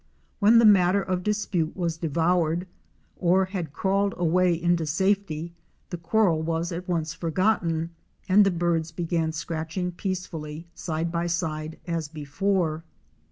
When 0.39 0.57
the 0.57 0.65
matter 0.65 1.03
of 1.03 1.21
dispute 1.21 1.75
was 1.77 1.97
devoured 1.97 2.65
or 3.17 3.45
had 3.45 3.71
crawled 3.71 4.15
away 4.17 4.59
into 4.59 4.87
safety, 4.87 5.53
the 5.91 5.97
quarrel 5.97 6.41
was 6.41 6.71
at 6.71 6.89
once 6.89 7.13
forgotten 7.13 7.91
and 8.27 8.43
the 8.43 8.49
birds 8.49 8.91
began 8.91 9.31
scratch 9.31 9.77
ing 9.77 9.91
peacefully 9.91 10.65
side 10.73 11.11
by 11.11 11.27
side 11.27 11.77
as 11.85 12.07
before. 12.07 12.83